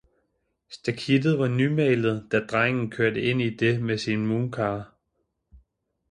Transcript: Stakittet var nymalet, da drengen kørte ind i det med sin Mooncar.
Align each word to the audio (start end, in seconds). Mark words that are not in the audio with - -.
Stakittet 0.75 1.35
var 1.39 1.47
nymalet, 1.47 2.27
da 2.31 2.39
drengen 2.39 2.91
kørte 2.91 3.21
ind 3.21 3.41
i 3.41 3.55
det 3.55 3.81
med 3.81 3.97
sin 3.97 4.27
Mooncar. 4.27 4.95